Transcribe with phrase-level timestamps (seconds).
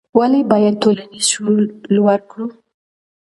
[0.17, 1.61] ولې باید ټولنیز شعور
[1.95, 2.45] لوړ کړو؟